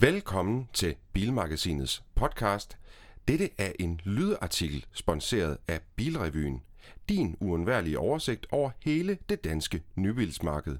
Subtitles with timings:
[0.00, 2.78] Velkommen til Bilmagasinets podcast.
[3.28, 6.62] Dette er en lydartikel sponsoreret af Bilrevyen.
[7.08, 10.78] Din uundværlige oversigt over hele det danske nybilsmarked.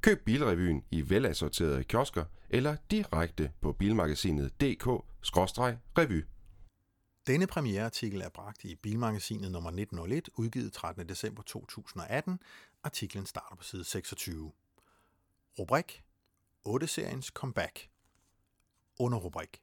[0.00, 6.22] Køb Bilrevyen i velassorterede kiosker eller direkte på bilmagasinet.dk-revy.
[7.26, 11.08] Denne premiereartikel er bragt i Bilmagasinet nummer 1901, udgivet 13.
[11.08, 12.38] december 2018.
[12.84, 14.52] Artiklen starter på side 26.
[15.58, 16.02] Rubrik
[16.68, 17.88] 8-seriens comeback.
[18.98, 19.62] Underrubrik.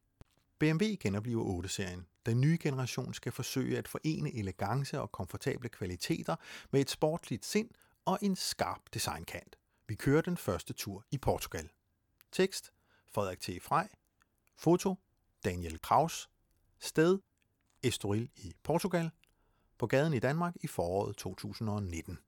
[0.59, 2.07] BMW genopliver 8-serien.
[2.25, 6.35] Den nye generation skal forsøge at forene elegance og komfortable kvaliteter
[6.71, 7.69] med et sportligt sind
[8.05, 9.55] og en skarp designkant.
[9.87, 11.69] Vi kører den første tur i Portugal.
[12.31, 12.71] Tekst
[13.11, 13.49] Frederik T.
[13.61, 13.89] Frej.
[14.57, 14.95] Foto
[15.45, 16.29] Daniel Kraus.
[16.79, 17.19] Sted
[17.83, 19.09] Estoril i Portugal.
[19.77, 22.19] På gaden i Danmark i foråret 2019.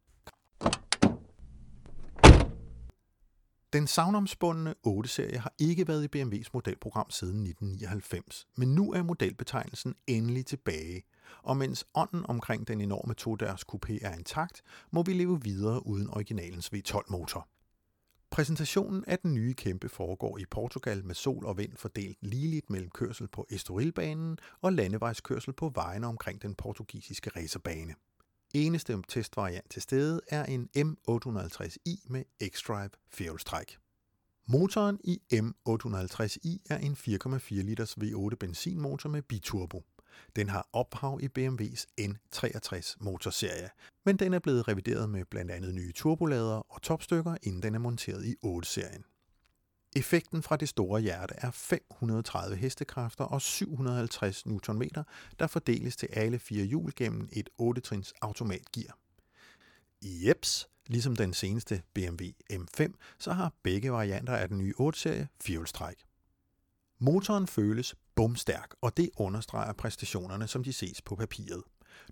[3.74, 9.96] Den savnomspundne 8-serie har ikke været i BMW's modelprogram siden 1999, men nu er modelbetegnelsen
[10.08, 11.04] endelig tilbage.
[11.44, 14.62] Og mens ånden omkring den enorme todørs coupé er intakt,
[14.92, 17.48] må vi leve videre uden originalens V12-motor.
[18.32, 22.90] Præsentationen af den nye kæmpe foregår i Portugal med sol og vind fordelt ligeligt mellem
[22.90, 27.96] kørsel på Estorilbanen og landevejskørsel på vejene omkring den portugisiske racerbane.
[28.56, 33.78] Eneste testvariant til stede er en M850i med X-Drive fjævlstræk.
[34.48, 39.84] Motoren i M850i er en 4,4 liters V8 benzinmotor med biturbo.
[40.36, 43.70] Den har ophav i BMW's N63 motorserie,
[44.06, 47.80] men den er blevet revideret med blandt andet nye turbolader og topstykker, inden den er
[47.80, 49.04] monteret i 8-serien.
[49.96, 54.82] Effekten fra det store hjerte er 530 hestekræfter og 750 Nm,
[55.40, 58.98] der fordeles til alle fire hjul gennem et 8-trins automatgear.
[60.02, 65.98] Jeps, ligesom den seneste BMW M5, så har begge varianter af den nye 8-serie firehjulstræk.
[67.00, 71.64] Motoren føles bumstærk, og det understreger præstationerne, som de ses på papiret.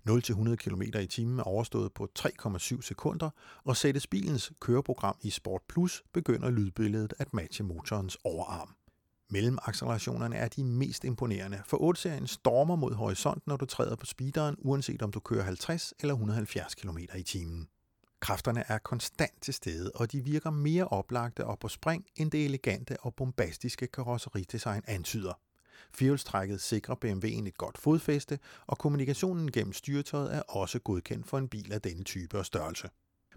[0.08, 3.30] 0-100 km i timen er overstået på 3,7 sekunder,
[3.64, 8.74] og sættes bilens køreprogram i Sport Plus, begynder lydbilledet at matche motorens overarm.
[9.30, 14.56] Mellemaccelerationerne er de mest imponerende, for 8-serien stormer mod horisonten, når du træder på speederen,
[14.58, 17.68] uanset om du kører 50 eller 170 km i timen.
[18.20, 22.44] Kræfterne er konstant til stede, og de virker mere oplagte og på spring, end det
[22.44, 25.32] elegante og bombastiske karosseridesign antyder.
[25.94, 31.48] Firehjulstrækket sikrer BMW'en et godt fodfæste, og kommunikationen gennem styretøjet er også godkendt for en
[31.48, 32.88] bil af denne type og størrelse.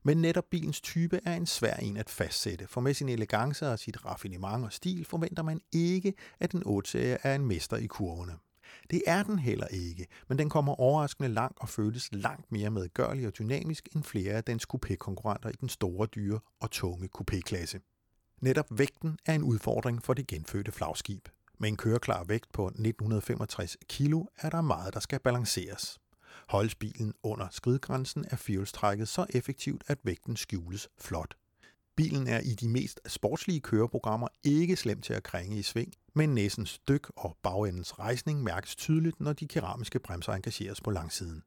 [0.03, 3.79] Men netop bilens type er en svær en at fastsætte, for med sin elegance og
[3.79, 8.34] sit raffinement og stil forventer man ikke, at den 8-serie er en mester i kurvene.
[8.91, 13.28] Det er den heller ikke, men den kommer overraskende langt og føles langt mere medgørlig
[13.28, 17.79] og dynamisk end flere af dens coupé-konkurrenter i den store, dyre og tunge coupé-klasse.
[18.41, 21.28] Netop vægten er en udfordring for det genfødte flagskib.
[21.57, 25.99] Med en køreklar vægt på 1965 kg er der meget, der skal balanceres.
[26.47, 31.35] Holdes bilen under skridgrænsen er fjolstrækket så effektivt, at vægten skjules flot.
[31.95, 36.33] Bilen er i de mest sportslige køreprogrammer ikke slem til at krænge i sving, men
[36.33, 41.43] næsens dyk og bagendens rejsning mærkes tydeligt, når de keramiske bremser engageres på langsiden.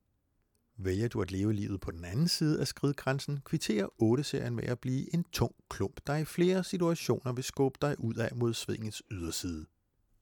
[0.77, 4.79] Vælger du at leve livet på den anden side af skridgrænsen, kvitterer 8-serien med at
[4.79, 9.03] blive en tung klump, der i flere situationer vil skubbe dig ud af mod svingets
[9.11, 9.67] yderside.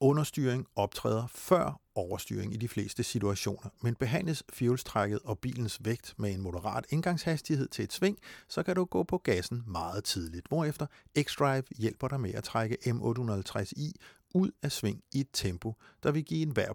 [0.01, 6.35] Understyring optræder før overstyring i de fleste situationer, men behandles fjolstrækket og bilens vægt med
[6.35, 8.19] en moderat indgangshastighed til et sving,
[8.49, 10.87] så kan du gå på gassen meget tidligt, hvorefter
[11.19, 13.93] X-Drive hjælper dig med at trække M850i
[14.35, 16.73] ud af sving i et tempo, der vil give en hver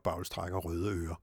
[0.58, 1.22] røde ører.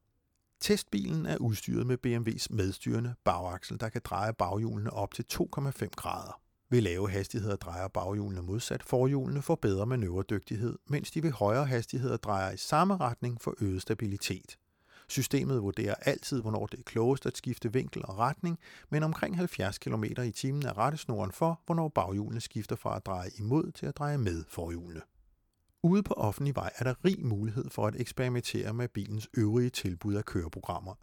[0.60, 6.40] Testbilen er udstyret med BMW's medstyrende bagaksel, der kan dreje baghjulene op til 2,5 grader.
[6.70, 12.16] Ved lave hastigheder drejer baghjulene modsat forhjulene for bedre manøvredygtighed, mens de ved højere hastigheder
[12.16, 14.58] drejer i samme retning for øget stabilitet.
[15.08, 18.58] Systemet vurderer altid, hvornår det er klogest at skifte vinkel og retning,
[18.90, 23.30] men omkring 70 km i timen er rettesnoren for, hvornår baghjulene skifter fra at dreje
[23.38, 25.00] imod til at dreje med forhjulene.
[25.82, 30.14] Ude på offentlig vej er der rig mulighed for at eksperimentere med bilens øvrige tilbud
[30.14, 30.94] af køreprogrammer.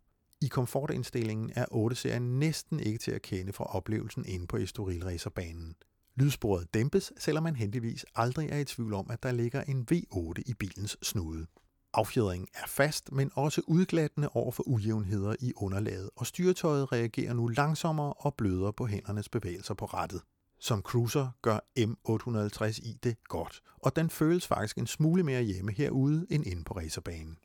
[0.42, 5.76] I komfortindstillingen er 8-serien næsten ikke til at kende fra oplevelsen inde på Estoril Racerbanen.
[6.16, 10.42] Lydsporet dæmpes, selvom man heldigvis aldrig er i tvivl om, at der ligger en V8
[10.46, 11.46] i bilens snude.
[11.94, 17.48] Affjedringen er fast, men også udglattende over for ujævnheder i underlaget, og styretøjet reagerer nu
[17.48, 20.22] langsommere og blødere på hændernes bevægelser på rettet.
[20.60, 26.26] Som cruiser gør M850i det godt, og den føles faktisk en smule mere hjemme herude
[26.30, 27.38] end inde på racerbanen.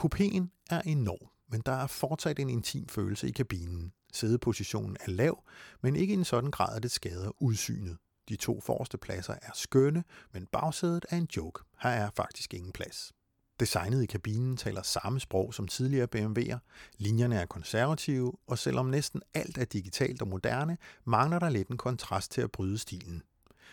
[0.00, 3.92] Kupéen er enorm, men der er fortsat en intim følelse i kabinen.
[4.12, 5.44] Sædepositionen er lav,
[5.82, 7.96] men ikke i en sådan grad, at det skader udsynet.
[8.28, 11.64] De to forreste pladser er skønne, men bagsædet er en joke.
[11.82, 13.12] Her er faktisk ingen plads.
[13.60, 16.58] Designet i kabinen taler samme sprog som tidligere BMW'er,
[16.98, 21.76] linjerne er konservative, og selvom næsten alt er digitalt og moderne, mangler der lidt en
[21.76, 23.22] kontrast til at bryde stilen.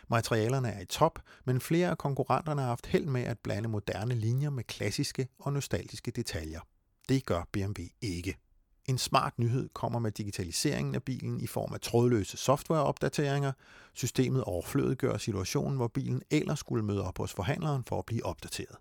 [0.07, 4.15] Materialerne er i top, men flere af konkurrenterne har haft held med at blande moderne
[4.15, 6.59] linjer med klassiske og nostalgiske detaljer.
[7.09, 8.37] Det gør BMW ikke.
[8.85, 13.51] En smart nyhed kommer med digitaliseringen af bilen i form af trådløse softwareopdateringer.
[13.93, 18.75] Systemet overflødiggør situationen, hvor bilen ellers skulle møde op hos forhandleren for at blive opdateret.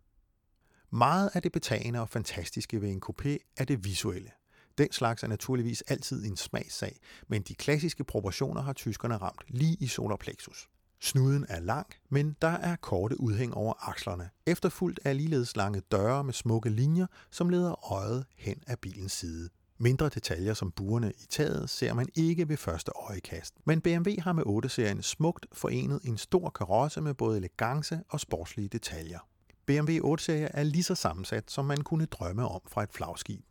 [0.90, 4.30] Meget af det betagende og fantastiske ved en coupé er det visuelle.
[4.78, 6.98] Den slags er naturligvis altid en smagssag,
[7.28, 10.68] men de klassiske proportioner har tyskerne ramt lige i solarplexus.
[11.00, 14.30] Snuden er lang, men der er korte udhæng over akslerne.
[14.46, 19.48] Efterfulgt af ligeledes lange døre med smukke linjer, som leder øjet hen af bilens side.
[19.80, 24.32] Mindre detaljer som buerne i taget ser man ikke ved første øjekast, men BMW har
[24.32, 29.18] med 8-serien smukt forenet en stor karosse med både elegance og sportslige detaljer.
[29.66, 33.44] BMW 8-serie er lige så sammensat, som man kunne drømme om fra et flagskib.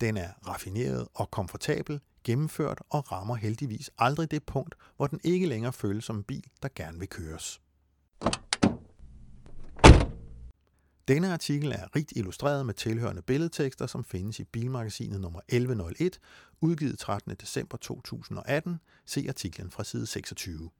[0.00, 5.46] Den er raffineret og komfortabel, gennemført og rammer heldigvis aldrig det punkt, hvor den ikke
[5.46, 7.60] længere føles som en bil, der gerne vil køres.
[11.08, 16.20] Denne artikel er rigt illustreret med tilhørende billedtekster, som findes i Bilmagasinet nummer 1101,
[16.60, 17.34] udgivet 13.
[17.34, 18.76] december 2018.
[19.06, 20.70] Se artiklen fra side 26.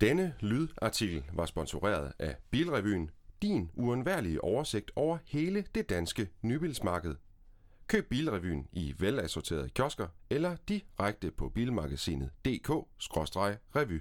[0.00, 3.10] Denne lydartikel var sponsoreret af Bilrevyen,
[3.42, 7.14] din uundværlige oversigt over hele det danske nybilsmarked.
[7.88, 14.00] Køb Bilrevyen i velassorterede kiosker eller direkte på bilmagasinet.dk-revy.